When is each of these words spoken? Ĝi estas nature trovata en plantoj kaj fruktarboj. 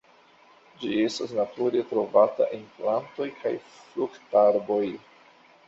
Ĝi 0.83 0.87
estas 1.01 1.33
nature 1.39 1.83
trovata 1.91 2.49
en 2.57 2.65
plantoj 2.79 3.29
kaj 3.45 3.55
fruktarboj. 3.77 4.83